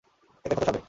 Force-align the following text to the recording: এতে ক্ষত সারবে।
এতে 0.45 0.55
ক্ষত 0.55 0.65
সারবে। 0.67 0.79